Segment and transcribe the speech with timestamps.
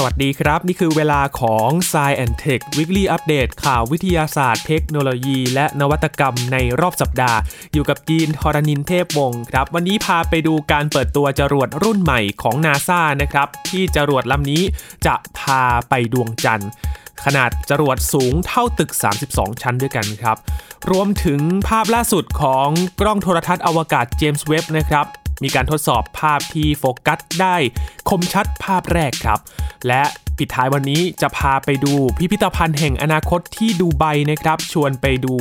[0.00, 7.38] สวัสดีครับ นี่คือเวลาของ s ซ e อนเทค Weekly Update ข่าววิทยาศาสตร์เทคโนโลยี และนวัตกรรมในรอบสัปดาห์
[7.72, 14.62] อยู่กับจีนทรณินเทพวงศ์ครับ วันนี้พาไปดูการเปิดตัวจรวดรุ่นใหม่ของ NASA นะครับ ที่จรวดลำนี้
[15.06, 16.70] จะพาไปดวงจันทร์
[17.24, 18.90] ขนาดจรวดสูงเท่าตึก
[19.28, 20.36] 32 ชั้นด้วยกันครับ
[20.90, 22.68] รวมถึงภาพล่าสุดของ
[23.00, 25.06] กล้องโทรทัศน์อวกาศเจมส์เว็บนะครับ
[25.42, 27.56] มีการทดสอบภาพที่โฟกัสได้
[28.08, 29.40] คมชัดภาพแรกครับ
[29.86, 30.02] และ
[30.38, 35.34] ปิดท้ายวันนี้จะพาไปดูพิพิธภัณฑ์แห่งอนาคตที่ดูไบนะครับ ชวนไปดู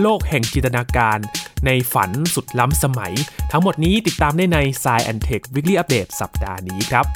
[0.00, 1.18] โลกแห่งจินตนาการ
[1.66, 3.14] ในฝันสุดล้ำสมัย
[3.50, 7.06] ทั้งหมดนี้ติดตามได้ใน s ายแอนเทควิกฤตอัปเดตสัปดาห์นี้ครับ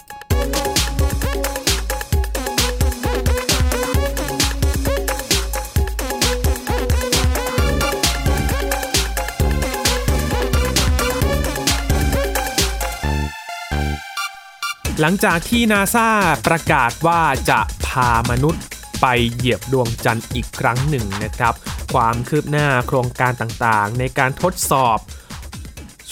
[15.01, 16.09] หลังจากที่นาซา
[16.47, 18.63] ประกาศว่าจะพามนุษย์
[19.01, 21.55] ไปเหยียบดวงจันทร์อีกครั้งหนึ่งนะครับ
[21.95, 24.99] ความคืบหน้าโครงการต่างๆ ในการทดสอบ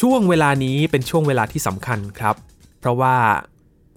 [0.00, 2.36] ช่วงเวลานี้เป็นช่วงเวลาที่สำคัญครับ
[2.80, 3.16] เพราะว่า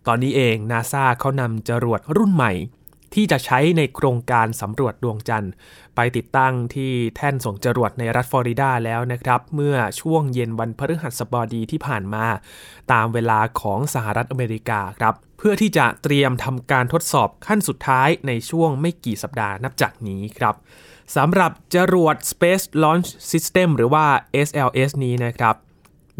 [0.08, 2.52] ตอนนี้เองนาซาเขานำจรวดรุ่นใหม่
[3.16, 5.52] ที่จะใช้ในโครงการสำรวจดวงจันทร์
[5.96, 12.26] ไปติดตั้งที่แท่นส่งจรวดในรัฐฟลอริดาแล้วนะครับ เมื่อช่วงเย็นวันพฤหัสบดีที่ผ่านมา
[12.92, 20.56] ตามเวลาของสหรัฐอเมริกาครับ เพื่อที่จะเตรียมทำการทดสอบขั้นสุดท้ายในช่วงไม่กี่สัปดาห์นับจากนี้ครับ
[21.16, 24.06] สำหรับจรวด Space Launch System หรือว่า
[24.48, 25.56] SLS นี้นะครับ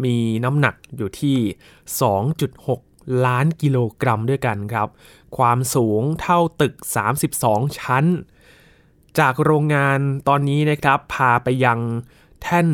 [0.04, 1.38] มีน้ำหนักอยู่ที่
[2.20, 4.88] 2.6 ล้านกิโลกรัมด้วยกันครับ
[5.36, 6.74] ความสูงเท่าตึก
[7.26, 8.04] 32 ชั้น
[9.18, 9.98] จากโรงงาน
[10.28, 11.78] ตอนนี้นะครับ พาไปยัง
[12.42, 12.68] แท่น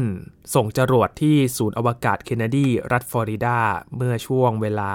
[0.54, 3.58] ส่งจรวดที่ศูนย์อวกาศเคนเนดี รัฐฟลอริดา
[3.96, 4.90] เมื่อช่วงเวลา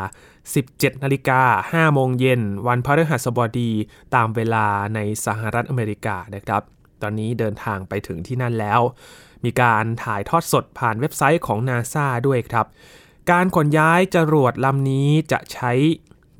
[0.49, 1.41] 17นาฬิกา
[1.71, 3.71] 5โมงเย็น วันพฤหัสบดี
[4.15, 6.61] ตามเวลาในสหรัฐอเมริกานะครับ
[7.01, 8.79] ตอนนี้เดินทางไปถึงที่นั่นแล้ว
[9.43, 12.65] มีการถ่ายทอดสดผ่านเว็บไซต์ของนาซาด้วยครับ
[13.31, 15.71] การขนย้ายจรวดลำนี้จะใช้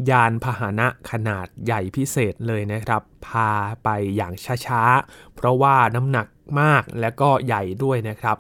[0.09, 3.51] ยานพาหนะขนาดใหญ่พิเศษเลยนะครับ พา
[3.83, 4.33] ไปอย่าง
[4.65, 6.27] ช้าๆ เพราะว่าน้ำหนัก
[6.61, 8.37] มากและก็ใหญ่ด้วยนะครับ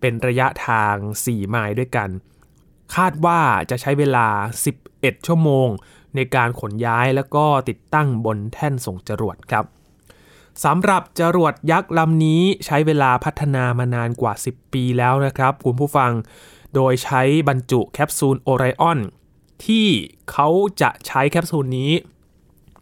[0.00, 0.94] เป็นระยะทาง
[1.24, 2.08] 4 ไมล์ด้วยกัน
[2.96, 4.26] คาดว่าจะใช้เวลา
[4.78, 5.68] 11 ชั่วโมง
[6.14, 9.64] ในการขนย้ายแล้วก็ติดตั้งบนแท่นส่งจรวดครับ
[10.64, 16.12] สำหรับจรวดยักษ์ลำนี้ใช้เวลาพัฒนามานานกว่า 10 ปีแล้วนะครับ คุณผู้ฟัง
[16.74, 18.98] โดยใช้บรรจุแคปซูลโอไรออน
[19.66, 19.86] ที่
[20.30, 20.48] เขา
[20.82, 21.92] จะใช้แคปซูลนี้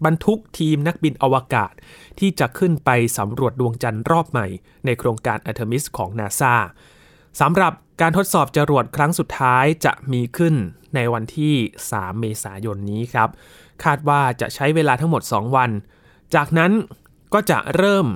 [0.04, 1.72] บรรทุกทีมนักบินอวกาศ
[2.18, 4.46] ที่จะขึ้นไปสำรวจดวงจันทร์รอบใหม่
[4.84, 6.54] ในโครงการอัลมิสของนาซา
[7.40, 10.54] สำหรับการทดสอบจรวดครั้งสุดท้ายจะมีขึ้น
[10.94, 11.54] ในวันที่
[11.88, 13.28] 3 เมษายนนี้ครับ
[13.84, 15.70] คาดว่าจะใช้เวลาทั้งหมด 2 วัน
[16.34, 16.72] จากนั้น
[17.34, 18.06] ก็จะเริ่ม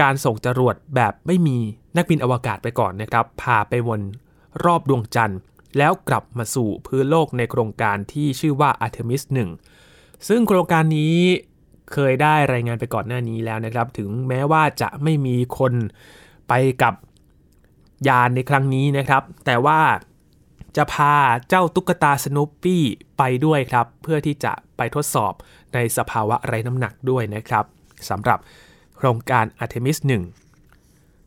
[0.00, 1.58] การส่งจรวดแบบไม่มี
[1.96, 4.00] นักบินอวกาศไปก่อนนะครับ พาไปวน
[4.64, 5.40] รอบดวงจันทร์
[5.78, 9.22] แล้วกลับมาสู่พื้นโลกในโครงการที่ชื่อว่า Artemis
[9.74, 11.16] 1 ซึ่งโครงการนี้
[11.92, 15.72] เคยได้รายงานไปก่อนหน้านี้แล้วนะครับ ถึงแม้ว่าจะไม่มีคน
[16.48, 16.52] ไป
[16.82, 16.94] กับ
[18.08, 19.80] ยานในครั้งนี้นะครับ แต่ว่า
[20.76, 21.14] จะพา
[21.48, 22.82] เจ้าตุ๊กตาสนุปปี้
[23.18, 25.32] ไปด้วยครับ เพื่อที่จะไปทดสอบ
[25.74, 27.64] ในสภาวะไร้น้ำหนักด้วยนะครับ
[28.10, 28.38] สำหรับ
[28.96, 29.98] โครงการ Artemis
[30.30, 30.51] 1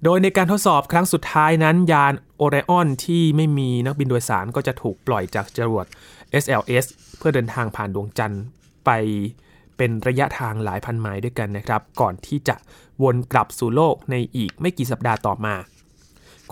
[0.08, 5.86] โดยในการทดสอบครั้งสุดท้ายนั้นยานโอไรออนที่ไม่มีนักบินโดยสารก็จะถูกปล่อยจากจรวด
[6.44, 6.86] SLS
[7.18, 8.44] เพื่อเดินทางผ่านดวงจันทร์
[8.86, 8.90] ไป
[9.78, 12.56] เป็นระยะทางหลายพันไมล์ด้วยกันนะครับ ก่อนที่จะ
[13.04, 15.56] วนกลับสู่โลกในอีกไม่กี่สัปดาห์ต่อมา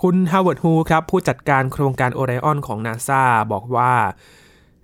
[0.02, 3.22] คุณฮาวเวิร์ดฮูครับ ผู้จัดการโครงการโอไรออนของนาซา
[3.52, 3.92] บอกว่า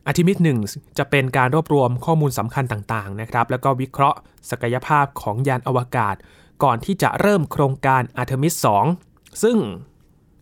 [0.07, 0.59] อาร์เทมิสหนึ่ง
[0.99, 4.19] จะเป็นการรวบรวมข้อมูลสำคัญต่างๆนะครับ แล้วก็วิเคราะห์
[4.51, 6.17] ศักยภาพของยานอวกาศ
[6.63, 8.55] ก่อนที่จะเริ่มโครงการอาร์เทมิส
[8.99, 9.57] 2 ซึ่ง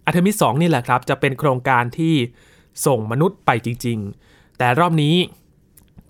[0.06, 2.15] อาร์เทมิส 2 นี่แหละครับ จะเป็นโครงการที่
[2.87, 5.15] ส่งมนุษย์ไปจริง ๆ แต่รอบนี้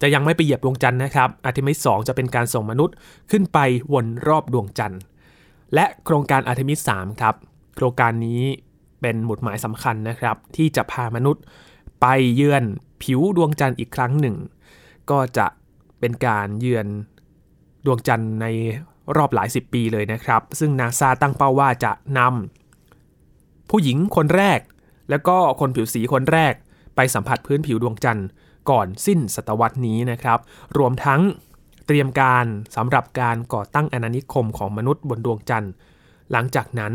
[0.00, 2.94] จะยังไม่ไปเหยียบดวงจันทร์นะครับอาร์เทมิส 2 จะเป็นการส่งมนุษย์
[3.31, 3.59] ขึ้นไป
[3.93, 5.00] วนรอบดวงจันทร์
[5.75, 7.35] และโครงการอาร์เทมิส 3 ครับ
[7.77, 8.43] โครงการนี้
[9.00, 11.43] เป็นหมุดหมายสำคัญนะครับ ที่จะพามนุษย์
[12.00, 12.65] ไปเยือน
[13.03, 14.37] ผิวดวงจันทร์อีกครั้งหนึ่ง
[15.11, 15.47] ก็จะ
[16.00, 16.87] เป็นการเยือน
[17.87, 18.47] ดวงจันทร์ใน
[19.16, 24.60] รอบหลายสิบปีเลยนะครับ ซึ่งนาซาตั้งเป้าว่าจะนำผู้หญิงคนแรก
[25.10, 26.55] แล้วก็คนผิวสีคนแรก
[26.96, 28.26] ไปสัมผัสพื้นผิวดวงจันทร์
[28.70, 30.38] ก่อนสิ้นศตวรรษนี้นะครับ
[30.78, 31.20] รวมทั้ง
[31.87, 32.44] เตรียมการ
[32.76, 35.72] สำหรับการก่อตั้งอาณานิคมของมนุษย์บนดวงจันทร์
[36.32, 36.93] หลังจากนั้น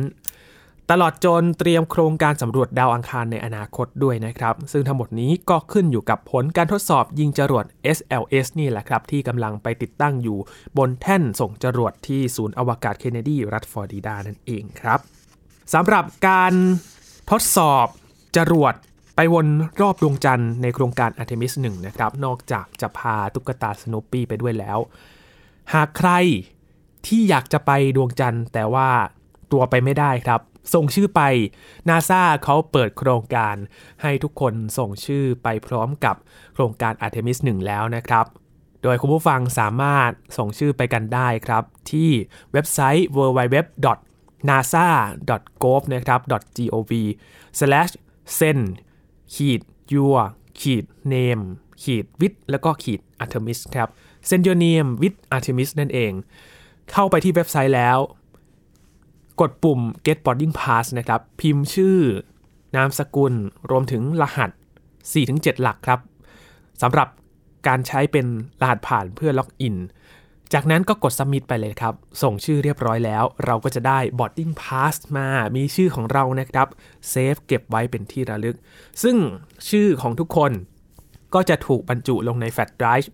[0.91, 7.65] ตลอดจนเตรียมโครงการสำรวจดาวอังคารในอนาคตด้วยนะครับ ซึ่งทั้งหมดนี้ก็ขึ้นอยู่กับผลการทดสอบยิงจรวด
[7.97, 10.37] SLS นี่แหละครับ ที่กำลังไปติดตั้งอยู่
[10.77, 14.99] บนแท่นส่งจรวดที่ศูนย์อวกาศเคนเนดีรัฐฟลอริดานั่นเองครับ
[15.73, 16.53] สำหรับการ
[17.31, 17.87] ทดสอบ
[18.37, 18.73] จรวด
[19.15, 19.47] ไปวน
[19.81, 24.77] รอบดวงจันทร์ในโครงการ Artemis 1 นะครับ นอกจากจะพาตุ๊กตาสโนปี้ไปด้วยแล้ว
[25.73, 26.11] หากใคร
[27.07, 28.89] ที่อยากจะไปดวงจันทร์แต่ว่า
[29.51, 30.41] ตัวไปไม่ได้ครับ
[30.73, 31.21] ส่งชื่อไป
[31.89, 33.55] นาซาเขาเปิดโครงการ
[34.01, 36.15] ให้ทุกคนส่งชื่อไปพร้อมกับ
[36.53, 38.25] โครงการ Artemis 1 แล้วนะครับ
[38.83, 42.09] โดยคุณผู้ฟังสามารถส่งชื่อไปกันได้ครับ ที่
[42.53, 43.81] เว็บไซต์ www.nasa.gov
[45.93, 46.19] นะครับ
[46.57, 46.91] .gov
[48.37, 48.63] send
[49.33, 49.61] ขีด
[49.93, 50.19] your
[50.59, 51.43] ขีด name
[51.83, 53.89] ขีด with แล้วก็ขีด Artemis ครับ
[54.27, 56.11] send your name with Artemis นั่นเอง
[56.91, 57.97] เข้าไปที่เว็บไซต์แล้ว
[59.41, 61.99] กดปุ่ม get boarding pass นะครับ พิมพ์ชื่อ
[62.75, 63.33] นามสกุล
[63.69, 64.49] รวมถึงรหัส
[65.05, 65.99] 4-7 หลักครับ
[66.81, 67.07] สำหรับ
[67.67, 68.25] การใช้เป็น
[68.61, 69.75] รหัสผ่านเพื่อล็อกอิน
[70.53, 76.67] จากนั้นก็กด submit ไปเลยครับ ส่งชื่อเรียบร้อยแล้ว เราก็จะได้ boarding pass มา มีชื่อของเรานะครับ
[77.09, 78.57] เซฟเก็บไว้เป็นที่ระลึก
[79.03, 79.17] ซึ่ง
[79.69, 80.51] ชื่อของทุกคน
[81.33, 83.11] ก็จะถูกบรรจุลงในแฟลชไดรฟ์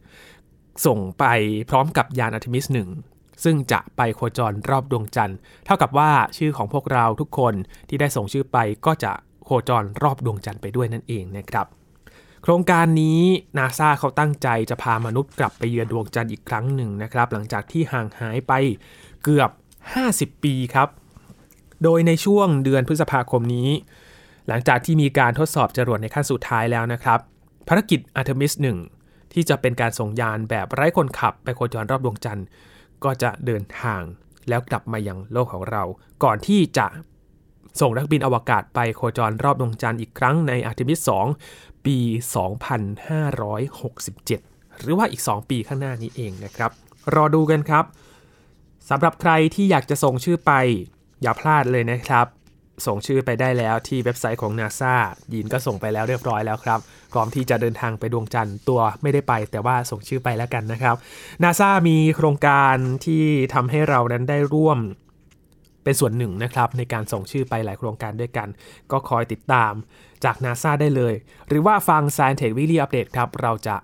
[0.85, 1.25] ส่งไป
[1.69, 2.65] พร้อมกับยานอาร์ m มิส
[2.97, 7.53] 1 ซึ่งจะไปโคจรรอบดวงจันทร์ เท่ากับว่าชื่อของพวกเราทุกคน
[7.89, 9.11] ที่ได้ส่งชื่อไปก็จะ
[9.45, 11.67] โคจรรอบดวงจันทร์ไปด้วยนั่นเองนะครับ
[12.43, 13.21] โครงการนี้
[13.57, 18.53] นาซาเขาตั้งใจจะพามนุษย์กลับไปเยือนดวงจันทร์อีกครั้งหนึ่งนะครับ หลังจากที่ห่างหายไป
[19.23, 19.49] เกือบ
[19.97, 20.89] 50 ปีครับ
[21.83, 23.69] โดยในช่วงเดือนพฤษภาคมนี้
[24.47, 27.19] หลังจากที่มีการทดสอบจรวดในขั้นสุดท้ายแล้วนะครับ
[27.67, 28.53] ภารกิจ Artemis
[28.93, 32.45] 1ที่จะเป็นการส่งยานแบบไร้คนขับไปโคจรรอบดวงจันทร์
[33.03, 34.01] ก็จะเดินทาง
[34.49, 35.83] แล้วกลับมายังโลกของเรา
[36.23, 36.87] ก่อนที่จะ
[37.79, 41.09] ส่งนักบินอวกาศไปโคจรรอบดวงจันทร์อีกครั้งในอาร์ติมิส
[41.45, 41.97] 2 ปี
[43.97, 46.71] 2567 หรือว่าอีก 2 ปีข้างหน้านี้เองนะครับ
[47.15, 47.85] รอดูกันครับ
[48.89, 50.51] สำหรับใครที่อยากจะส่งชื่อไป
[51.21, 52.25] อย่าพลาดเลยนะครับ
[52.87, 54.93] ส่งชื่อไปได้แล้วที่เว็บไซต์ของ NASA
[55.33, 56.79] ยินก็ส่งไปแล้วเรียบร้อยแล้วครับ
[57.11, 60.95] พร้อมที่จะเดินทางไปดวงจันทร์ตัวไม่ได้ไป แต่ว่าส่งชื่อไปแล้วกันนะครับ
[61.43, 63.23] NASA มีโครงการที่
[63.53, 64.79] ทำให้เรานั้นได้ร่วม
[65.83, 68.47] เป็นส่วนหนึ่งนะครับในการส่งชื่อไปหลายโครงการด้วยกัน
[68.91, 69.73] ก็คอยติดตาม
[70.23, 71.13] จาก NASA ได้เลย
[71.47, 73.75] หรือว่าฟัง Science Tech Weekly Update ครับ เราจะ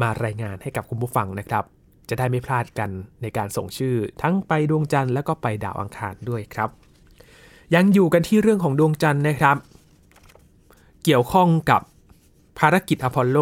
[0.00, 1.64] มารายงานให้กับคุณผู้ฟังนะครับ
[2.08, 2.90] จะได้ไม่พลาดกัน
[3.22, 6.70] ในการส่งชื่อทั้งไปดวงจันทร์แล้วก็ไปดาวอังคารด้วยครับ
[7.74, 9.56] ยังอยู่กันที่เรื่องของดวงจันทร์นะครับ
[11.04, 11.80] เกี่ยวข้องกับ
[12.58, 13.38] ภารกิจอพอลโล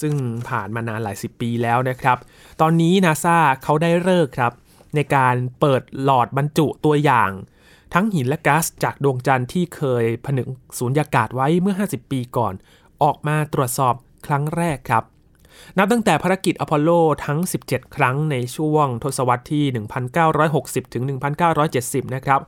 [0.00, 0.14] ซึ่ง
[0.48, 2.18] ผ่านมานานหลายสิบปีแล้วนะครับ
[2.60, 4.52] ตอนนี้นาซาเขาได้เลิกครับ
[4.94, 7.30] ในการเปิดหลอดบรรจุตัวอย่าง
[7.94, 10.46] ทั้งหินและก๊าซจากดวงจันทร์ที่เคยผนึก
[10.78, 12.54] สูญญากาศไว้เมื่อ 50 ปีก่อน
[13.02, 13.94] ออกมาตรวจสอบ
[14.26, 15.04] ครั้งแรกครับ
[15.78, 16.90] นับตั้งแต่ภารกิจอพอลโล
[17.24, 17.38] ทั้ง
[17.68, 19.64] 17 ครั้งในช่วงทศวรรษที่
[20.30, 21.04] 1960ถึง
[21.58, 22.40] 1970 นะครับ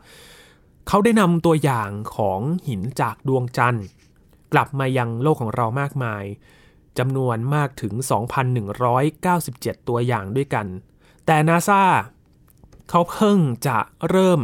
[0.89, 3.85] เขาได้นำตัวอย่างของหินจากดวงจันทร์
[4.53, 6.25] กลับมายังโลกของเรามากมาย
[6.99, 7.93] จำนวนมากถึง
[9.11, 10.67] 2,197 ตัวอย่างด้วยกัน
[11.27, 11.83] แต่นาซา
[12.91, 13.79] เขาเพิ่งจะ
[14.11, 14.41] เริ่ม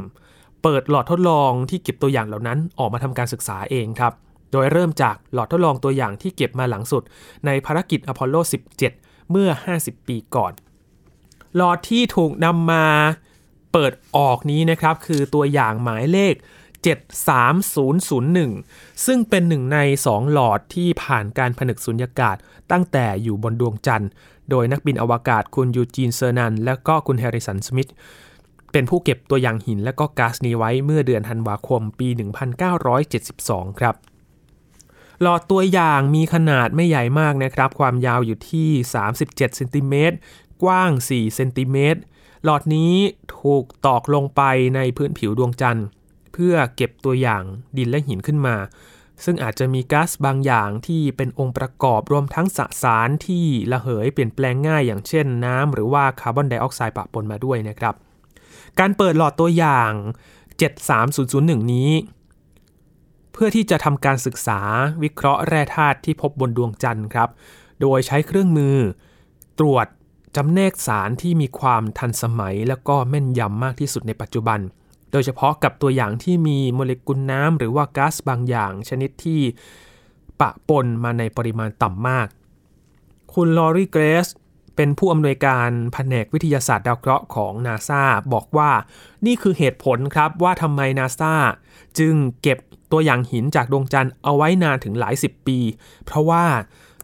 [0.63, 4.13] เปิดหลอดทดลองที่เก็บตัวอย่างเหล่านั้นออกมาทำการศึกษาเองครับ
[4.53, 7.03] โดยเริ่มจากหลอดทดลองตัวอย่างที่เก็บมาหลังสุด
[7.47, 8.37] ในภารกิจอพอลโล
[8.85, 9.49] 17 เมื่อ
[9.79, 10.53] 50 ปีก่อน
[11.57, 12.87] หลอดที่ถูกนำมา
[13.73, 16.35] เปิดออกนี้นะครับ คือตัวอย่างหมายเลข
[17.29, 22.37] 73001 ซึ่งเป็นหนึ่งใน 2 หลอดที่ผ่านการผนึกสุญญากาศ
[22.71, 24.11] ตั้งแต่อยู่บนดวงจันทร์
[24.51, 27.91] โดยนักบินอวกาศคุณยูจีนเซอร์นัน และก็คุณแฮร์ริสันชมิตต์
[28.73, 32.09] เป็นผู้เก็บตัวอย่างหินและก็ก๊าซนี้ไว้เมื่อเดือนธันวาคมปี
[32.95, 33.95] 1972 ครับ
[35.23, 38.71] หลอดตัวอย่างมีขนาดไม่ใหญ่มากนะครับ ความยาวอยู่ที่
[39.09, 40.17] 37เซนติเมตร
[40.63, 42.01] กว้าง 4 เซนติเมตร
[42.45, 42.93] หลอดนี้
[43.39, 44.43] ถูกตอกลงไป
[44.77, 45.87] ในพื้นผิวดวงจันทร์
[46.33, 47.43] เพื่อเก็บตัวอย่าง
[47.77, 48.57] ดินและหินขึ้นมา
[49.25, 57.95] ซึ่งอาจจะมีก๊าซบางอย่างที่เป็นองค์ประกอบรวมทั้งสสารที่ระเหยเปลี่ยนแปลงง่ายอย่างเช่นน้ำหรือว่าคาร์บอนไดออกไซด์ปะปนมาด้วยนะครับ
[58.79, 59.93] การเปิดหลอดตัวอย่าง
[61.03, 61.91] 73001 นี้
[63.33, 64.61] เพื่อที่จะทำการศึกษา
[65.03, 67.29] วิเคราะห์แร่ธาตุที่พบบนดวงจันทร์ครับ
[67.81, 68.77] โดยใช้เครื่องมือ
[69.59, 69.87] ตรวจ
[70.37, 74.61] จำแนกสารที่มีความทันสมัย และก็แม่นยำมากที่สุดในปัจจุบัน
[75.13, 79.41] โดยเฉพาะกับตัวอย่างที่มีโมเลกุลน้ำหรือว่าก๊าซบางอย่าง ชนิดที่
[80.41, 82.29] ปะปนมาในปริมาณต่ำมาก
[83.35, 84.29] คุณลอรีเกรส
[84.77, 88.71] เป็นผู้อำนวยการแผนกวิทยาศาสตร์ดาวเคราะห์ของนาซาบอกว่า
[89.27, 91.35] นี่คือเหตุผลครับว่าทำไมนาซา
[91.99, 92.59] จึงเก็บ
[92.93, 95.59] ตัวอย่างหินจากดวงจันทร์เอาไว้นานถึงหลายสิบปี
[96.05, 96.45] เพราะว่า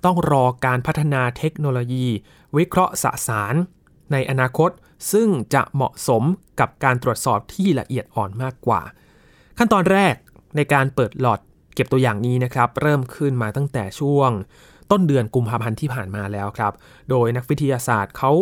[0.04, 2.06] ต้องรอการพัฒนาเทคโนโลยี
[2.56, 3.54] วิเคราะห์สสาร
[4.12, 4.70] ในอนาคต
[5.12, 6.22] ซึ่งจะเหมาะสม
[6.60, 8.82] กับการตรวจสอบที่ละเอียดอ่อนมากกว่า
[9.58, 10.14] ขั้นตอนแรก
[10.56, 11.40] ในการเปิดหลอด
[11.74, 14.30] เก็บตัวอย่างนี้นะครับ เริ่มขึ้นมาตั้งแต่ช่วง
[14.90, 16.72] ต้นเดือนกุมภาพันธ์ที่ผ่านมาแล้วครับ
[17.10, 18.32] โดยนักวิทยาศาสตร์เขา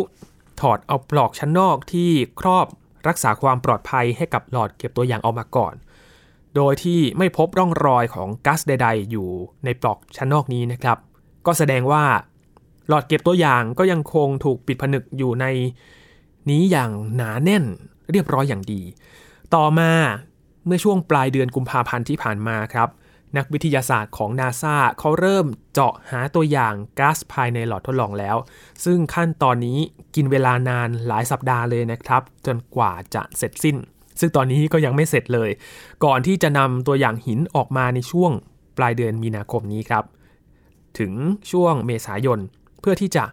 [0.61, 2.65] ถอดเอาปลอกชั้นนอกที่ครอบ
[3.07, 5.73] รักษาความปลอดภัยให้กับหลอดเก็บตัวอย่างออกมาก่อน
[6.55, 9.29] โดยที่ไม่พบร่องรอยของก๊าซใด ๆ อยู่
[9.65, 10.97] ในปลอกชั้นนอกนี้นะครับ
[11.45, 12.03] ก็แสดงว่า
[12.87, 15.45] หลอดเก็บตัวอย่างก็ยังคงถูกปิดผนึกอยู่ใน
[16.49, 17.63] นี้อย่างหนาแน่น
[18.11, 18.81] เรียบร้อยอย่างดี
[19.55, 19.91] ต่อมา
[20.65, 22.89] เมื่อช่วงปลายเดือนกุมภาพันธ์ที่ผ่านมาครับ
[23.37, 28.37] นักวิทยาศาสตร์ของนาซาเขาเริ่มเจาะหาตัวอย่างก๊าซภายในหลอดทดลองแล้ว
[28.85, 29.77] ซึ่งขั้นตอนนี้
[30.15, 33.77] กินเวลานานหลายสัปดาห์เลยนะครับ จนกว่าจะเสร็จสิ้น
[34.19, 35.49] ซึ่งตอนนี้ก็ยังไม่เสร็จเลย
[36.05, 38.31] ก่อนที่จะนำตัวอย่างหินออกมาในช่วง
[38.77, 40.03] ปลายเดือนมีนาคมนี้ครับ
[40.99, 41.13] ถึง
[41.51, 42.39] ช่วงเมษายน
[42.81, 43.23] เพื่อที่จะ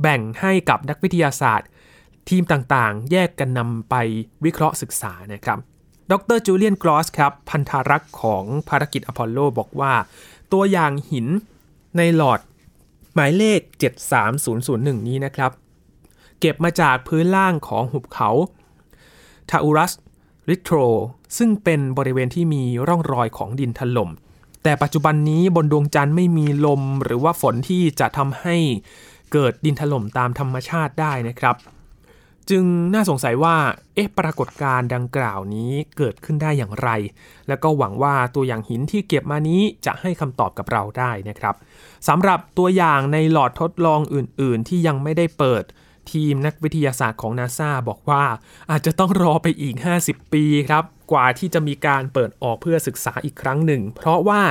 [0.00, 1.68] แบ่งให้กับนักวิทยาศาสตร์
[2.28, 3.94] ทีมต่างๆ แยกกันนำไป
[4.44, 5.58] วิเคราะห์ศึกษานะครับ
[6.10, 9.94] ดรจูเลียนกรอสครับ พันธารักษ์ของภารกิจอพอลโลบอกว่า
[10.52, 11.26] ตัวอย่างหิน
[11.96, 12.40] ในหลอด
[13.14, 13.60] หมายเลข
[14.34, 15.50] 73001 นี้นะครับ
[16.40, 18.30] เก็บมาจากพื้นล่างของหุบเขา
[19.50, 19.92] ทาอูรัส
[20.48, 20.76] ริโทร
[21.38, 24.10] ซึ่งเป็นบริเวณที่มีร่องรอยของดินถล่ม
[24.62, 28.56] แต่ปัจจุบันนี้บนดวงจันทร์ไม่มีลมหรือว่าฝนที่จะทำให้
[29.32, 31.56] เกิดดินถล่มตามธรรมชาติได้นะครับ
[32.50, 32.64] จึง
[32.94, 33.56] น่าสงสัยว่า
[33.94, 36.88] เอ๊ะปรากฏการณ์ดังกล่าวนี้เกิดขึ้นได้อย่างไร
[37.48, 41.54] แล้วก็หวังว่าตัวอย่างหินที่เก็บมานี้จะให้คำตอบกับเราได้นะครับ
[42.08, 45.64] สำหรับตัวอย่างในหลอดทดลองอื่น ๆ ที่ยังไม่ได้เปิด
[46.12, 48.24] ทีมนักวิทยาศาสตร์ของนาซาบอกว่า
[48.70, 54.42] อาจจะต้องรอไปอีก 50 ปีครับ กว่าที่จะมีการเปิดออกเพื่อศึกษาอีกครั้งหนึ่ง เพราะว่า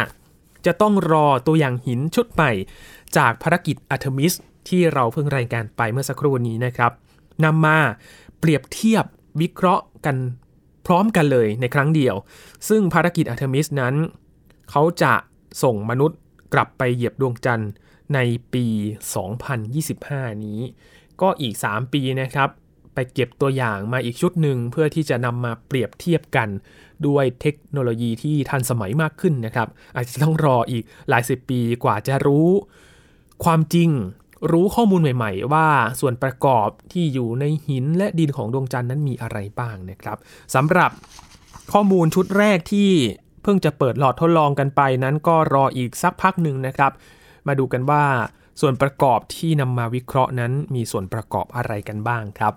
[0.66, 2.52] จะต้องรอตัวอย่างหินชุดใหม่
[3.18, 4.34] จากภารกิจอาร์เทมิส
[4.70, 6.92] ที่เราเพิ่งรายงานไปเมื่อสักครู่นี้นะครับ
[7.44, 7.78] นำมา
[8.40, 9.06] เปรียบเทียบ
[9.42, 10.16] วิเคราะห์กัน
[10.86, 12.16] พร้อมกันเลยในครั้งเดียว
[12.70, 13.96] ซึ่งภารกิจอาร์เทมิสนั้น
[14.72, 15.14] เขาจะ
[15.64, 16.20] ส่งมนุษย์
[16.54, 17.72] กลับไปเหยียบดวงจันทร์
[18.14, 18.20] ใน
[18.54, 18.66] ปี
[19.56, 20.60] 2025 นี้
[21.22, 22.50] ก็อีก 3 ปีนะครับ
[22.94, 26.50] ไปเก็บตัวอย่างมาอีกชุดหนึ่งเพื่อที่จะนำมาเปรียบเทียบกัน
[27.08, 32.50] ด้วยเทคโนโลยีที่ทันสมัยมากขึ้นนะครับ อาจจะต้องรออีกหลายสิบปีกว่าจะรู้
[33.44, 33.90] ความจริง
[34.52, 35.68] รู้ข้อมูลใหม่ๆ ว่า
[36.00, 40.18] ส่วนประกอบที่อยู่ในหินและดินของดวงจันทร์นั้นมีอะไรบ้างนะครับ
[40.56, 40.92] สำหรับ
[41.74, 42.90] ข้อมูลชุดแรกที่
[43.44, 46.92] เพิ่งจะเปิดหลอดทดลองกันไปนั้นก็รออีกสักพักหนึ่งนะครับ
[47.48, 48.04] มาดูกันว่า
[48.62, 52.54] ส่วนประกอบที่นำมาวิเคราะห์นั้นมีส่วนประกอบอะไรกันบ้างครับ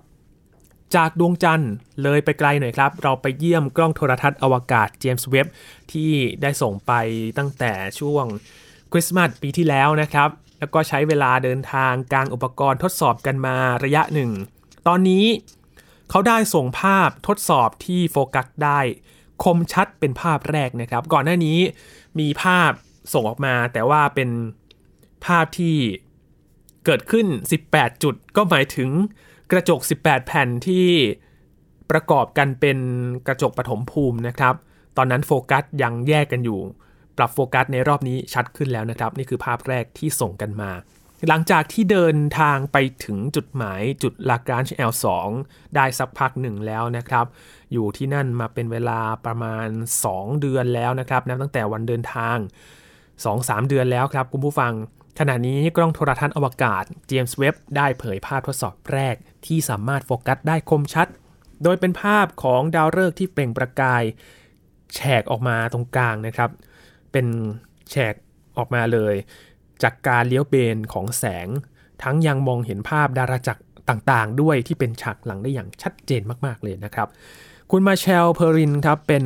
[0.97, 1.73] จากดวงจันทร์
[2.03, 5.47] เลยไปไกลหน่อยครับ เราไปเยี่ยมกล้องโทรทัศน์อวกาศเจมส์เว็บ
[5.93, 6.93] ที่ได้ส่งไป
[7.39, 8.25] ตั้งแต่ช่วง
[8.93, 14.31] คริสต์มาสปีที่แล้วนะครับ แล้วก็ใช้เวลาเดินทางกลางอุปกรณ์ทดสอบกันมาระยะหนึ่ง
[14.89, 15.25] ตอนนี้
[16.11, 18.81] เขาได้ส่งภาพทดสอบที่โฟกัสได้
[19.45, 21.59] คมชัดเป็นภาพแรกนะครับ ก่อนหน้านี้
[22.19, 22.71] มีภาพ
[23.13, 24.31] ส่งออกมา แต่ว่าเป็น
[25.27, 25.77] ภาพที่
[26.85, 27.27] เกิดขึ้น
[27.65, 28.91] 18 จุด ก็หมายถึง
[29.51, 30.89] กระจก 18 แผ่นที่
[31.91, 32.79] ประกอบกันเป็น
[33.27, 34.55] กระจกปฐมภูมินะครับ
[34.97, 36.61] ตอนนั้นโฟกัสยังแยกกันอยู่
[37.17, 40.71] ปรับโฟกัสในรอบนี้ชัดขึ้นแล้วนะครับ นี่คือภาพแรกที่ส่งกันมา
[41.29, 45.07] หลังจากที่เดินทางไปถึงจุดหมายจุดลากรานช์ L2
[45.75, 47.27] ได้สักพักหนึ่งแล้วนะครับ
[47.73, 49.69] อยู่ที่นั่นมาเป็นเวลาประมาณ
[50.05, 52.37] 2 เดือนแล้วนะครับ นับตั้งแต่วันเดินทาง
[53.03, 54.73] 2-3 เดือนแล้วครับคุณผู้ฟัง
[55.19, 59.15] ขณะนี้กล้องโทรทัศน์อวกาศเจมส์เว็บได้เผยภาพทดสอบแรก
[59.47, 61.09] ที่สามารถโฟกัสได้คมชัด
[61.63, 64.03] โดยเป็นภาพของดาวฤกษ์ที่เปล่งประกาย
[64.95, 66.51] แฉกออกมาตรงกลางนะครับ
[67.13, 67.27] เป็น
[67.91, 68.15] แฉก
[68.57, 69.15] ออกมาเลย
[69.83, 71.49] จากการเลี้ยวเบนของแสง
[72.03, 77.09] ทั้งยังมองเห็นภาพดาราจักรต่างๆ ด้วยที่เป็นฉากหลังได้อย่างชัดเจนมากๆเลยนะครับ
[77.71, 79.25] คุณมาเชลเพอรินครับเป็น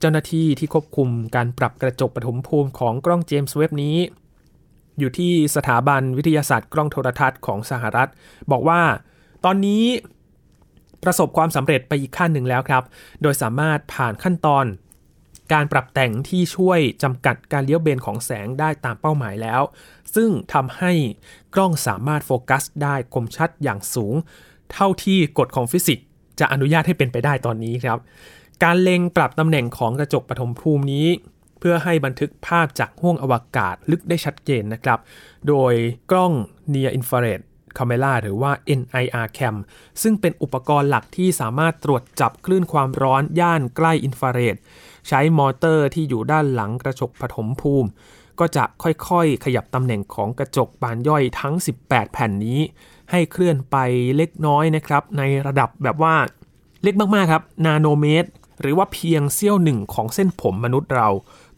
[0.00, 3.96] เจ้าหน้าที่ที่ควบคุมการปรับกระจกปฐมภูมิของกล้องเจมส์เว็บนี้
[4.98, 8.08] อยู่ที่สถาบันวิทยาศาสตร์กล้องโทรทัศน์ของสหรัฐ
[8.50, 8.80] บอกว่า
[9.44, 9.84] ตอนนี้
[11.04, 12.82] ประสบความสำเร็จไปอีกขั้นหนึ่งแล้วครับ
[13.22, 14.64] โดยสามารถผ่านขั้นตอน
[15.52, 19.62] การปรับแต่งที่ช่วยจำกัดการเลี้ยวเบนของแสงได้ตามเป้าหมายแล้ว
[20.14, 20.92] ซึ่งทำให้
[21.54, 24.14] กล้องสามารถโฟกัสได้คมชัดอย่างสูง
[24.72, 26.06] เท่าที่กฎของฟิสิกส์
[26.40, 27.98] จะอนุญาตให้เป็นไปได้ตอนนี้ครับ
[28.64, 31.06] การเล็งปรับตำแหน่งของกระจกปฐมภูมินี้
[31.58, 34.98] เพื่อให้บันทึกภาพจากห้วงอวกาศลึกได้ชัดเจนนะครับ
[35.48, 35.74] โดย
[36.10, 36.32] กล้อง
[36.72, 37.42] Near Infrared
[37.78, 39.56] Camera หรือว่า NIR Cam
[40.02, 44.56] ซึ่งเป็นอุปกรณ์หลักที่สามารถตรวจจับคลื่นความร้อนย่านใกล้อินฟราเรด
[45.08, 47.88] ใช้มอเตอร์ที่อยู่ด้านหลังกระจกปฐมภูมิ
[48.40, 52.60] ก็จะค่อยๆ ขยับตำแหน่งของกระจกบานย่อยทั้ง 18 แผ่นนี้
[53.10, 53.76] ให้เคลื่อนไป
[54.16, 56.14] เล็กน้อยนะครับ ในระดับแบบว่า
[56.82, 61.08] เล็กมากๆครับ นาโนเมตร หรือว่าเพียงเสี้ยวหนึ่งของเส้นผมมนุษย์เรา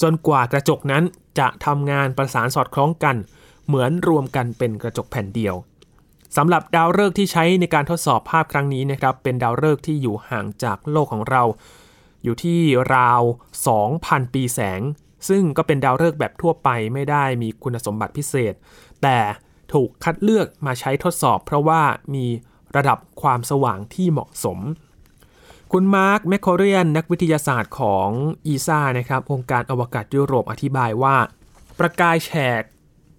[0.03, 1.05] จนกว่ากระจกนั้น
[1.39, 3.17] จะทำงานประสานสอดคล้องกัน
[3.67, 5.55] เหมือนรวมกันเป็นกระจกแผ่นเดียว
[6.37, 11.43] สำหรับดาวฤกษ์ที่ใช้ในการทดสอบภาพครั้งนี้นะครับ เป็นดาวฤกษ์ที่อยู่ห่างจากโลกของเรา
[12.25, 12.61] อยู่ที่
[12.95, 13.23] ราว
[13.79, 14.81] 2,000 ปีแสง
[15.29, 18.55] ซึ่งก็เป็นดาวฤกษ์แบบทั่วไปไม่ได้มีคุณสมบัติพิเศษ
[19.03, 19.19] แต่
[19.73, 21.83] ถูกคัดเลือกมาใช้ทดสอบ เพราะว่า
[22.15, 22.27] มี
[22.77, 24.59] ระดับความสว่างที่เหมาะสม
[25.73, 28.09] คุณมาร์คแมคคอเรียนนักวิทยาศาสตร์ของ
[28.47, 31.17] อีซ่านะครับองค์การอวกาศยุโรปอธิบายว่า
[31.79, 32.63] ประกายแฉก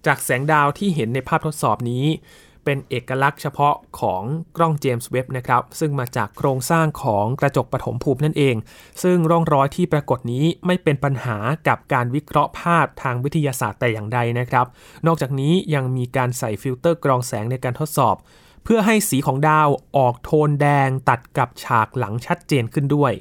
[0.06, 2.04] จากแสงดาวที่เห็นในภาพทดสอบนี้
[2.64, 4.22] เป็นเอกลักษณ์เฉพาะของ
[4.56, 8.56] กล้องเจมส์เว็บนะครับ ซึ่งมาจากโครงสร้างของกระจกปฐมภูมินั่นเอง
[9.02, 11.36] ซึ่งร่องรอยที่ปรากฏนี้ไม่เป็นปัญหา
[11.68, 14.66] กับการวิเคราะห์ภาพทางวิทยาศาสตร์แต่อย่างใดนะครับ
[15.06, 18.16] นอกจากนี้ยังมีการใส่ฟิลเตอร์กรองแสงในการทดสอบ
[18.64, 23.12] เพื่อให้สีของดาวออกโทนแดงตัดกับฉากหลังชัดเจนขึ้นด้วย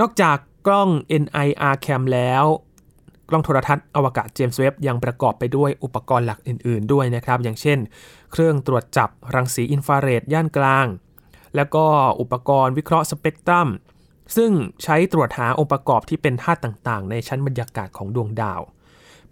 [0.00, 0.90] นอกจากกล้อง
[1.22, 2.44] NIRCam แล้ว
[3.28, 7.78] กล้องโทรทัศน์อวกาศเจมส์เว็บยังประกอบไปด้วยอุปกรณ์หลักอื่น ๆ ด้วยนะครับ อย่างเช่น
[8.32, 10.86] เครื่องตรวจจับรังสีอินฟราเรดย่านกลาง
[11.56, 11.84] แล้วก็
[12.20, 13.68] อุปกรณ์วิเคราะห์สเปกตรัม
[14.36, 14.52] ซึ่ง
[14.82, 18.60] ใช้ตรวจหาองค์ประกอบที่เป็นธาตุต่างๆ ในชั้นบรรยากาศของดวงดาว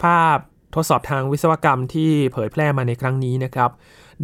[0.02, 0.38] ภาพ
[0.74, 3.70] ทดสอบทางวิศวกรรมที่เผยแพร่มาในครั้งนี้นะครับ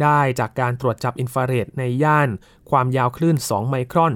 [0.03, 2.29] ได้จากการตรวจจับอินฟราเรดในย่าน
[2.69, 4.13] ความยาวคลื่น 2 ไมครอน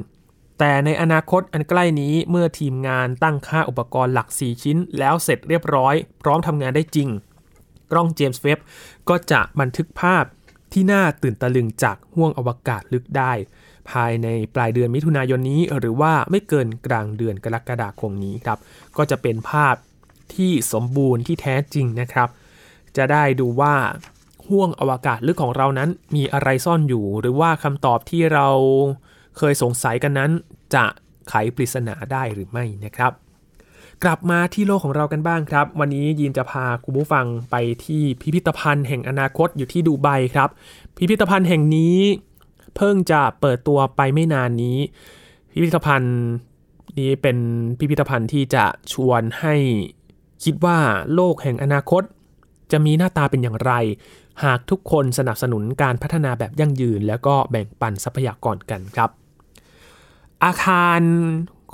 [0.60, 7.10] แต่ในอนาคตอันใกล้นี้เมื่อทีมงานตั้งค่าอุปกรณ์หลัก 4 ชิ้น แล้วเสร็จเรียบร้อย พร้อมทำงานได้จริง
[7.92, 8.60] กล้องเจมส์เว็บ
[9.10, 10.24] ก็จะบันทึกภาพ
[10.74, 13.32] ที่น่าตื่นตะลึงจากห้วงอวกาศลึกได้
[13.92, 18.58] ภายในปลายเดือนมิถุนายนนี้ หรือว่าไม่เกินกลางเดือนกรกฎาคมนี้ครับ
[18.98, 19.76] ก็จะเป็นภาพ
[20.36, 22.30] ที่สมบูรณ์ที่แท้จริงนะครับ
[22.98, 23.76] จะได้ดูว่า
[24.48, 28.48] ห้วงอวกาศลึกของเรานั้นมีอะไรซ่อนอยู่ หรือว่าคำตอบที่เรา
[29.38, 30.32] เคยสงสัยกันนั้น
[30.76, 30.86] จะ
[31.30, 33.12] ไขปริศนาได้หรือไม่นะครับ
[34.04, 40.50] กลับมาที่โลกของเรากันบ้างครับ วันนี้ยินจะพาคุณผู้ฟังไปที่พิพิธภัณฑ์แห่งอนาคตอยู่ที่ดูไบครับ
[40.98, 41.98] พิพิธภัณฑ์แห่งนี้
[42.76, 44.78] เพิ่งจะเปิดตัวไปไม่นานนี้
[45.52, 46.16] พิพิธภัณฑ์
[47.00, 47.38] นี้เป็น
[47.80, 49.56] พิพิธภัณฑ์ที่จะชวนให้
[50.44, 50.78] คิดว่า
[51.14, 52.04] โลกแห่งอนาคต
[52.72, 53.72] จะมีหน้าตาเป็นอย่างไร
[54.44, 59.10] หากทุกคนสนับสนุนการพัฒนาแบบยั่งยืน แล้วก็แบ่งปันทรัพยากรกันครับ
[60.44, 61.02] อาคาร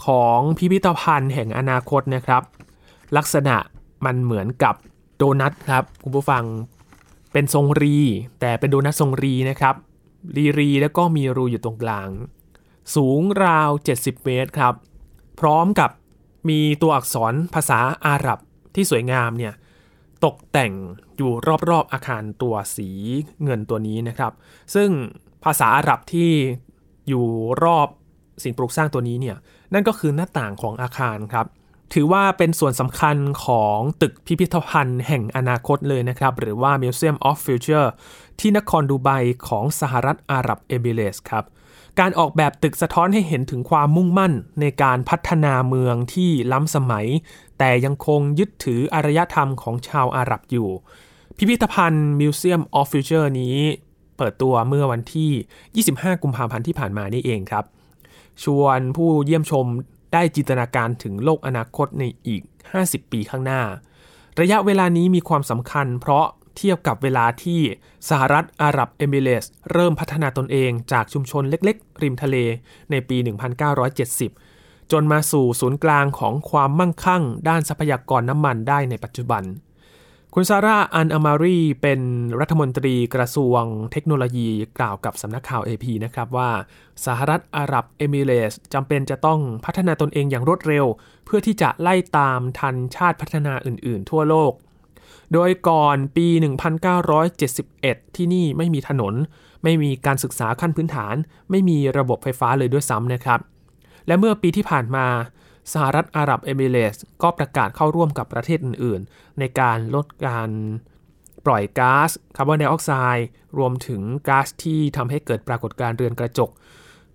[0.06, 2.44] ของพิพิธภัณฑ์แห่งอนาคตนะครับ
[3.18, 3.56] ลักษณะ
[4.06, 4.76] มันเหมือนกับ
[5.18, 6.44] โดนัทครับคุณผู้ฟัง
[7.34, 7.98] เป็นทรงรี
[8.40, 9.76] แต่เป็นโดนัททรงรีนะครับ
[10.38, 12.10] รีรีแล้วก็มีรูอยู่ตรงกลาง
[12.96, 13.70] สูงราว
[14.00, 14.74] 70 เมตรครับ
[15.40, 15.90] พร้อมกับ
[16.50, 18.40] มีตัวอักษรภาษาอาหรับ
[18.76, 19.54] ที่สวยงามเนี่ย
[20.26, 20.74] ตกแต่ง
[21.18, 21.32] อยู่
[21.70, 22.90] รอบๆอาคารตัวสี
[23.44, 24.32] เงินตัวนี้นะครับ
[24.76, 24.90] ซึ่ง
[25.44, 26.32] ภาษาอาหรับที่
[27.08, 27.26] อยู่
[27.64, 27.88] รอบ
[28.44, 29.38] สิ่งปลูกสร้างตัวนี้เนี่ย
[29.74, 31.46] นั่นก็คือหน้าต่างของอาคารครับ
[31.94, 37.88] ถือว่าเป็นส่วนสำคัญของตึกพิพิธภัณฑ์แห่งอนาคตเลยนะครับ หรือว่า Museum of Future
[38.40, 39.10] ที่นครดูไบ
[39.48, 41.46] ของสหรัฐอาหรับเอมิเรสครับ
[42.00, 47.08] การออกแบบตึกสะท้อนให้เห็นถึงความมุ่งมั่นในการพัฒนาเมืองที่ล้ำสมัย
[47.60, 50.70] แต่ยังคงยึดถืออารยธรรมของชาวอาหรับอยู่
[51.38, 53.58] พิพิธภัณฑ์ Museum of Future นี้
[54.18, 57.66] เปิดตัวเมื่อวันที่ 25 กุมภาพันธ์ที่ผ่านมานี่เองครับ
[58.44, 59.66] ชวนผู้เยี่ยมชม
[60.14, 62.42] ได้จินตนาการถึงโลกอนาคตในอีก
[62.78, 63.62] 50 ปีข้างหน้า
[64.42, 66.26] ระยะเวลานี้มีความสำคัญ เพราะ
[66.58, 67.62] เทียบกับเวลาที่
[68.10, 72.36] สหรัฐอาหรับเอมิเรสเริ่มพัฒนาตนเองจากชุมชนเล็กๆ ริมทะเล
[72.92, 74.59] ในปี 1970
[74.92, 79.44] จนมาสู่ศูนย์กลางของความมั่งคั่ง ด้านทรัพยากรน้ำมันได้ในปัจจุบัน
[80.34, 82.02] คุณซาร่า อันอามารีเป็น
[82.40, 86.50] รัฐมนตรีกระทรวงเทคโนโลยีกล่าวกับสำนักข่าว AP นะครับว่า
[87.06, 90.86] สหรัฐอาหรับเอมิเรสจำเป็นจะต้องพัฒนาตนเองอย่างรวดเร็ว
[91.26, 94.52] เพื่อที่จะไล่ตามทันชาติพัฒนาอื่น ๆ ทั่วโลก
[95.34, 96.28] โดยก่อนปี
[97.22, 99.14] 1971 ที่นี่ไม่มีถนน
[99.64, 101.16] ไม่มีการศึกษาขั้นพื้นฐาน
[101.50, 103.40] ไม่มีระบบไฟฟ้าเลยด้วยซ้ำนะครับ
[104.08, 105.08] และเมื่อปีที่ผ่านมา
[105.74, 110.50] สหรัฐอาหรับเอมิเรสก็ประกาศเข้าร่วมกับประเทศอื่น ๆ ในการลดการ
[111.46, 116.50] ปล่อยก๊าซคาร์บอนไดออกไซด์รวมถึงก๊าซที่ทำให้เกิดปรากฏการณ์เรือนกระจก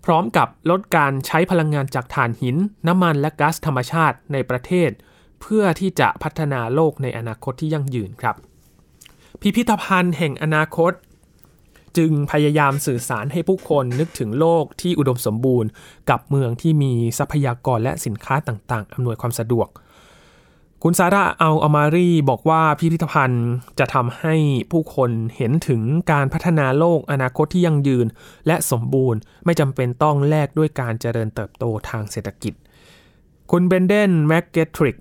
[0.05, 4.90] พร้อมกับลดการใช้พลังงานจากถ่านหิน น้ำมันและก๊าซธรรมชาติในประเทศ
[5.40, 8.37] เพื่อที่จะพัฒนาโลกในอนาคตที่ยั่งยืนครับ
[9.40, 10.92] พิพิธภัณฑ์แห่งอนาคต
[11.96, 15.70] จึงพยายามสื่อสารให้ผู้คนนึกถึงโลกที่อุดมสมบูรณ์
[16.11, 19.68] กับเมืองที่มีทรัพยากรและสินค้าต่างๆ อำนวยความสะดวก
[20.87, 23.46] คุณซาร่าอัลอามารีบอกว่าพิพิธภัณฑ์
[23.78, 24.35] จะทำให้
[24.70, 25.80] ผู้คนเห็นถึง
[26.12, 28.07] การพัฒนาโลกอนาคตที่ยั่งยืน
[28.46, 32.54] และสมบูรณ์ไม่จำเป็นต้องแลกด้วยการเจริญเติบโตทางเศรษฐกิจ
[33.50, 34.96] คุณเบนเดนแมกเกตริก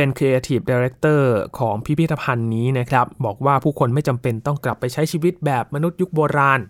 [0.00, 1.22] เป็น Creative Director
[1.58, 6.60] ของพิพิธภัณฑ์นี้นะครับ บอกว่าผู้คนไม่จำเป็นต้องกลับไปใช้ชีวิตแบบมนุษย์ยุคโบราณ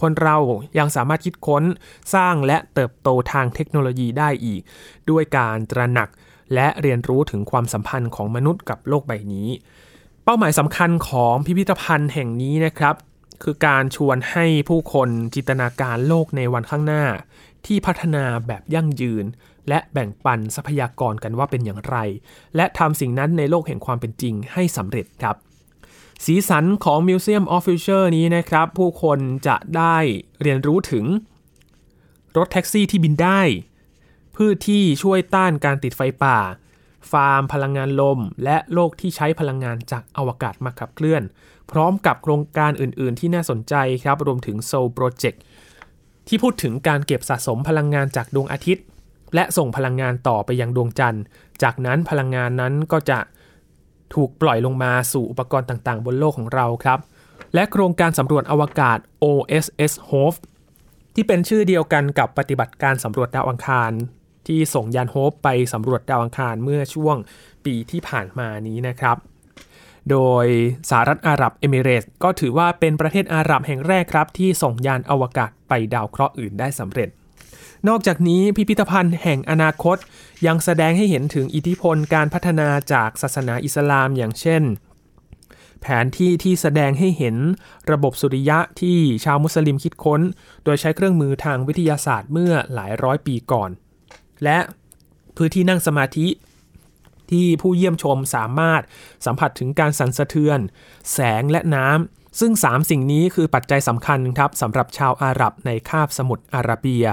[0.00, 0.36] คนเรา
[0.78, 1.64] ยังสามารถคิดค้น
[2.14, 4.60] สร้างและเติบโตทางเทคโนโลยีได้อีก
[5.10, 6.08] ด้วยการตระหนัก
[6.54, 9.48] และเรียนรู้ถึงความสัมพันธ์ของมนุษย์กับโลกใบนี้
[10.24, 12.94] เป้าหมายสำคัญของพิพิธภัณฑ์แห่งนี้นะครับ
[13.42, 17.04] คือการชวนให้ผู้คนจินตนาการโลกในวันข้างหน้า
[17.66, 19.24] ที่พัฒนาแบบยั่งยืน
[19.68, 21.96] และแบ่งปันทรัพยากรกันว่าเป็นอย่างไร
[22.56, 25.36] และทำสิ่งนั้นในโลกแห่งความเป็นจริงให้สำเร็จครับ
[26.24, 29.96] สีสันของ Museum of Future นี้นะครับ ผู้คนจะได้
[30.42, 31.04] เรียนรู้ถึง
[32.36, 33.40] รถแท็กซี่ที่บินได้
[34.36, 36.38] พืชที่ช่วยต้านการติดไฟป่า
[37.10, 41.22] ฟาร์มพลังงานลม และโลกที่ใช้พลังงานจากอวกาศมาขับเคลื่อน
[41.72, 43.74] พร้อมกับโครงการอื่น ๆ ที่น่าสนใจ
[44.04, 45.38] ครับ รวมถึง Soul Project
[46.28, 48.84] ที่พูดถึงการเก็บสะสมพลังงานจากดวงอาทิตย์
[49.34, 51.22] และส่งพลังงานต่อไปยังดวงจันทร์
[51.62, 53.18] จากนั้นพลังงานนั้นก็จะ
[54.14, 56.98] ถูกปล่อยลงมาสู่อุปกรณ์ต่าง ๆ บนโลกของเราครับ
[57.54, 60.38] และโครงการสำรวจอวกาศ OSS HOPE
[61.14, 63.92] ที่เป็นชื่อเดียวกันกับปฏิบัติการสำรวจดาวอังคาร
[64.46, 67.16] ที่ส่งยานโฮปไปสำรวจดาวอังคารเมื่อช่วง
[67.64, 69.16] ปีที่ผ่านมานี้นะครับ
[70.10, 70.46] โดย
[70.90, 77.08] สหรัฐอาหรับเอมิเรตส์ก็ถือว่าเป็นประเทศอาหรับแห่งแรกครับ ที่ส่งยานอวกาศไปดาวเคราะห์อื่นได้สำเร็จ
[77.88, 79.96] นอกจากนี้พิพิธภัณฑ์แห่งอนาคต
[80.46, 84.62] ยังแสดงให้เห็นถึงอิทธิพลการพัฒนาจากศาสนาอิสลามอย่างเช่น
[85.80, 87.36] แผนที่ที่แสดงให้เห็น
[87.92, 90.20] ระบบสุริยะที่ชาวมุสลิมคิดค้น
[90.64, 93.70] โดยใช้เครื่องมือทางวิทยาศาสตร์เมื่อหลายร้อยปีก่อน
[94.44, 94.58] และ
[95.36, 96.26] พื้นที่นั่งสมาธิ
[97.32, 98.82] ที่ผู้เยี่ยมชมสามารถ
[99.26, 100.58] สัมผัสถึงการสั่นสะเทือน
[101.12, 107.04] แสงและน้ำซึ่ง 3 สิ่งนี้คือปัจจัยสำคัญครับสำหรับชาวอาหรับในคาบสมุทรอาระเบีย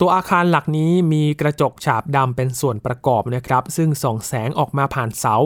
[0.00, 5.36] ตัวอาคารหลักนี้มีกระจกฉาบดำเป็นส่วนประกอบนะครับ ซึ่งส่องแสงออกมาผ่านเสา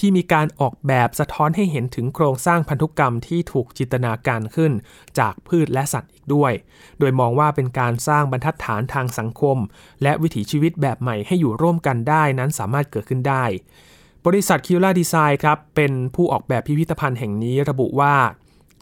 [0.00, 4.72] ที่มีการออกแบบสะท้อนให้เห็นถึงโครงสร้างพันธุกรรมที่ถูกจินตนาการขึ้น
[5.18, 6.52] จากพืชและสัตว์อีกด้วย
[6.98, 9.56] โดยมองว่าเป็นการสร้างบรรทัดฐานทางสังคม
[10.02, 13.44] และวิถีชีวิตแบบใหม่ให้อยู่ร่วมกันได้นั้นสามารถเกิดขึ้นได้
[14.26, 18.14] บริษัทคิวล่าดีไซน์ครับเป็นผู้ออกแบบพิพิธภัณฑ์แห่งนี้ระบุว่า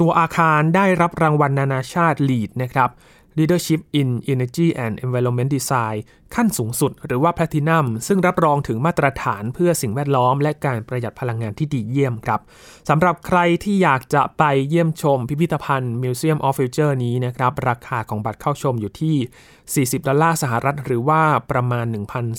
[0.00, 2.90] ตัวอาคารได้รับรางวัลนานาชาติ LEED นะครับ
[3.38, 5.97] Leadership in Energy and Environment Design
[6.35, 12.40] ขั้นสูงสุดหรือว่า Platinum ซึ่งรับรองถึงมาตรฐานเพื่อสิ่งแวดล้อม และการประหยัดพลังงานที่ดีเยี่ยมครับ
[12.88, 21.87] สำหรับใครที่อยากจะไปเยี่ยมชมพิพิธภัณฑ์ Museum of Future นี้นะครับ ราคาของบัตรเข้าชมอยู่ที่ 40 ดอลลาร์สหรัฐ หรือว่าประมาณ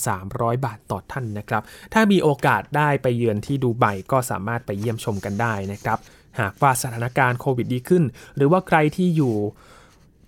[0.05, 5.97] 1,300 บาทต่อท่านนะครับ ถ้ามีโอกาสได้ไปเยือนที่ดูไบก็สามารถไปเยี่ยมชมกันได้นะครับ
[6.39, 8.03] หากว่าสถานการณ์โควิดดีขึ้น
[8.35, 9.35] หรือว่าใครที่อยู่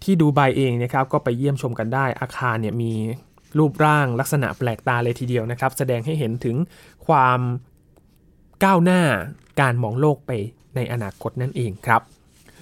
[0.03, 2.91] ที่ดูไบเองนะครับก็ไปเยี่ยมชมกันได้ อาคารเนี่ยมี
[3.57, 6.55] รูปร่างลักษณะแปลกตาเลยทีเดียวนะครับ แสดงให้เห็นถึง
[7.07, 7.39] ความ
[8.63, 9.01] ก้าวหน้า
[9.61, 10.31] การมองโลกไป
[10.75, 12.01] ในอนาคตนั่นเองครับ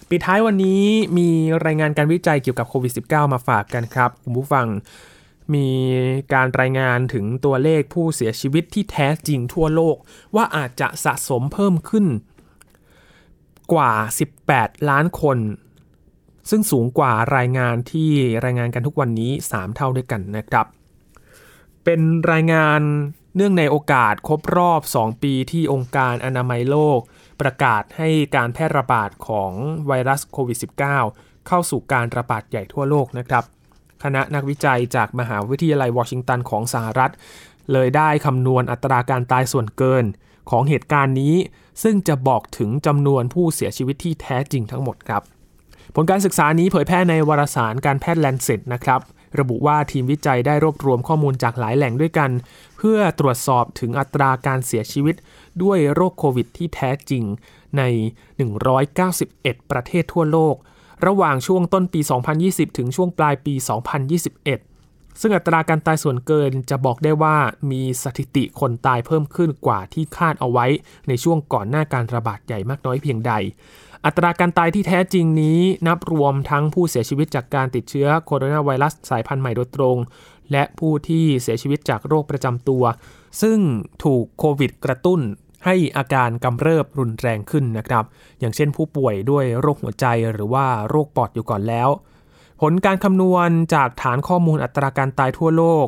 [0.10, 0.84] ปิดท้ายวันนี้
[1.18, 1.30] มี
[1.66, 4.68] รายงานการวิจัยเกี่ยวกับโควิด -19 มาฝากกันครับ คุณผู้ฟัง
[5.54, 5.68] มี
[6.34, 9.96] การรายงานถึงตัวเลขผู้เสียชีวิตที่แท้จริงทั่วโลก
[10.36, 12.06] ว่าอาจจะสะสมเพิ่มขึ้น
[13.74, 13.94] กว่า
[14.40, 15.38] 18 ล้านคน
[16.50, 18.12] ซึ่งสูงกว่ารายงานที่
[18.46, 20.66] รายงานกันทุกวันนี้ 3 เท่าด้วยกันนะครับ
[21.84, 22.82] เป็นรายงาน
[23.36, 27.00] เนื่องในโอกาสครบรอบ 2 ปีที่องค์การอนามัยโลก
[27.42, 29.52] ประกาศให้การแพร่ระบาดของ
[29.88, 30.58] ไวรัสโควิด
[31.04, 33.44] -19 เข้าสู่การระบาดใหญ่ทั่วโลกนะครับ
[34.04, 37.12] คณะนักวิจัยจากมหาวิทยาลัยวอชิงตันของสหรัฐ
[37.72, 40.06] เลยได้คำนวณอัตราการตายส่วนเกิน
[40.50, 41.36] ของเหตุการณ์นี้
[41.84, 45.24] ซึ่งจะบอกถึงจำนวนผู้เสียชีวิตที่แท้จริงทั้งหมดครับ
[45.94, 49.02] ผลการศึกษานี้เผยแพร่ในวารสารการแพทย์แลนเซตนะครับ
[49.40, 52.32] ระบุว่าทีมวิจัยได้รวบรวมข้อมูลจากหลายแหล่งด้วยกัน
[52.78, 55.16] เพื่อตรวจสอบถึงอัตราการเสียชีวิต
[55.64, 57.24] ด้วยโรคโควิดที่แท้จริง
[57.78, 57.82] ใน
[58.96, 60.56] 191 ประเทศทั่วโลก
[61.08, 62.00] ระหว่างช่วงต้นปี
[62.40, 67.36] 2020 ถึงช่วงปลายปี 2021 ซึ่งอัตราการตายส่วนเกินจะบอกได้ว่า
[67.72, 70.66] มีสถิติคนตายเพิ่มขึ้นกว่าที่คาดเอาไว้
[71.08, 73.34] ในช่วงก่อนหน้าการระบาดใหญ่มากน้อยเพียงใด
[74.06, 79.98] อัตราการตายที่แท้จริงนี้นับรวมทั้งผู้เสียชีวิตจากการติดเชื้อโคโรนาไวรัสสายพันธุ์ใหม่โดยตรง
[80.52, 82.84] และผู้ที่เสียชีวิตจากโรคประจำตัว
[83.42, 83.60] ซึ่ง
[84.04, 85.20] ถูกโควิดกระตุ้น
[85.66, 88.04] ให้อาการกำเริบรุนแรงขึ้นนะครับ
[88.40, 91.90] อย่างเช่นผู้ป่วยด้วยโรคหัวใจหรือว่าโรคปอดอยู่ก่อนแล้ว
[92.62, 95.88] ผลการคำนวณจากฐานข้อมูลอัตราการตายทั่วโลก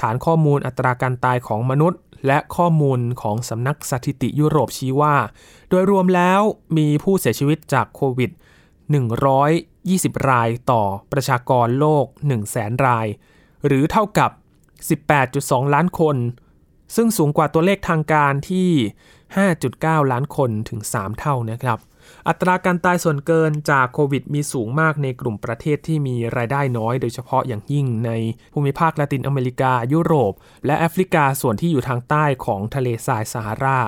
[0.00, 5.16] ฐานข้อมูลอัตราการตายของมนุษย์ และข้อมูลของสำนักสถิติยุโรปชี้ว่า
[5.68, 6.40] โดยรวมแล้ว
[6.76, 8.30] มีผู้เสียชีวิตจากโควิด
[9.10, 10.82] 120 รายต่อ
[11.12, 13.06] ประชากรโลก 1 0 0 0 0แสนราย
[13.66, 14.30] หรือเท่ากับ
[15.02, 16.16] 18.2 ล้านคน
[16.96, 18.70] ซึ่งสูงกว่าตัวเลขทางการที่
[19.38, 21.78] 5.9 ล้านคนถึง 3 เท่านะครับ
[22.28, 28.10] อัตราการตายส่วนเกินจากโควิดมีสูงมากในกลุ่มประเทศที่มีรายได้น้อย โดยเฉพาะอย่างยิ่งใน
[28.54, 30.32] ภูมิภาคละตินอเมริกา ยุโรป
[30.66, 33.80] และแอฟริกาส่วนที่อยู่ทางใต้ของทะเลทรายซาฮารา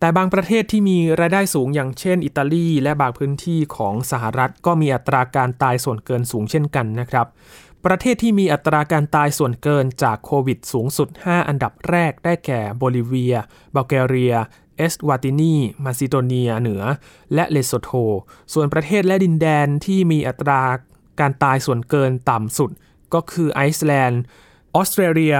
[0.00, 7.28] แต่บางประเทศที่มีรายได้สูงอย่างเช่น อิตาลี และบางพื้นที่ของสหรัฐ ก็มีอัตราการตายส่วนเกินสูงเช่นกันนะครับ
[7.88, 13.36] ประเทศที่มีอัตราการตายส่วนเกินจากโควิดสูงสุด 5 อันดับแรกได้แก่โบลิเวีย
[13.74, 14.34] บัลแกเรีย
[14.76, 16.82] เอสวาตินีมาซิโดเนียเหนือ
[17.34, 17.90] และเลโซโท
[18.52, 20.62] ส่วนประเทศและดินแดนที่มีอัตรา
[21.20, 22.70] การตายส่วนเกินต่ำสุด
[23.14, 24.22] ก็คือไอซ์แลนด์
[24.74, 25.36] ออสเตรเลีย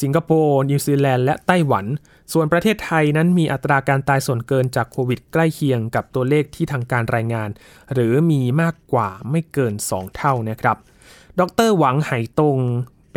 [0.00, 1.86] สิงคโปร์ นิวซีแลนด์ และไต้หวัน
[2.32, 7.48] ส่วนประเทศไทยนั้นมีอัตราการตายส่วนเกินจากโควิดใกล้เคียงกับตัวเลขที่ทางการรายงาน
[7.92, 10.76] หรือมีมากกว่าไม่เกิน 2 เท่านะครับ
[11.40, 12.58] ดรหวังไหตง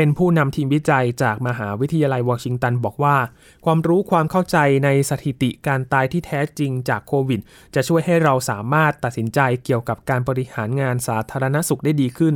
[0.02, 3.18] เป็นผู้นำทีมวิจัยจากมหาวิทยาลัยวอชิงตันบอกว่า
[3.66, 7.40] ความรู้ความเข้าใจในสถิติการตายที่แท้จริงจากโควิด
[7.76, 12.36] จะช่วยให้เราสามารถตัดสินใจเกี่ยวกับการบริหารงานสาธารณสุขได้ดีขึ้น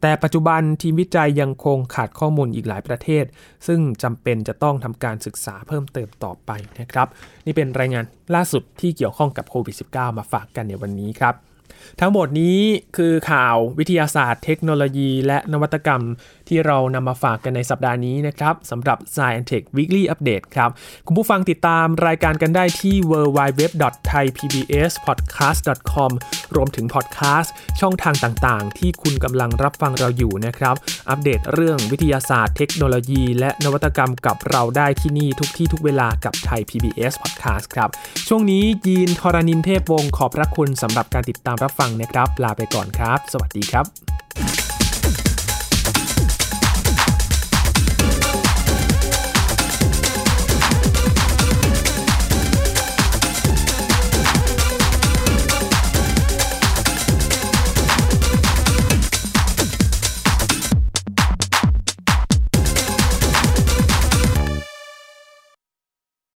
[0.00, 3.24] แต่ปัจจุบันทีมวิจัยยังคงขาดข้อมูลอีกหลายประเทศ
[3.66, 6.50] ซึ่งจำเป็นจะต้องทำการศึกษาเพิ่มเติมต่อไป
[6.80, 7.08] นะครับ
[7.46, 11.53] นี่เป็นรายงานล่าสุดที่เกี่ยวข้องกับโควิด -19 มาฝากกันในวันนี้ครับ
[12.00, 12.58] ทั้งหมดนี้
[12.96, 16.02] คือข่าววิทยาศาสตร์เทคโนโลยี และนวัตกรรม
[16.48, 20.70] ที่เรานำมาฝากกันในสัปดาห์นี้นะครับสำหรับ Science Tech Weekly Update ครับ
[21.06, 26.10] คุณผู้ฟังติดตามรายการกันได้ที่ www.thaipbspodcast.com
[26.54, 30.74] รวมถึงพอดแคสต์ช่องทางต่างๆ ที่คุณกำลังรับฟังเราอยู่นะครับ
[31.10, 37.88] อัปเดตเรื่องวิทยาศาสตร์เทคโนโลยี และนวัตกรรมกับเราได้ที่นี่ทุกที่ทุกเวลากับไทย PBS Podcast ครับ
[38.28, 44.13] ช่วงนี้ยีนทรณินเทพวงศ์ขอบพระคุณสำหรับการติดตามามรับฟังนะครับ ลาไปก่อนครับ สวัสดีครับ